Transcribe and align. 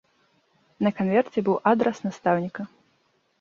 На 0.87 0.91
канверце 0.99 1.39
быў 1.49 1.59
адрас 1.73 2.01
настаўніка. 2.07 2.67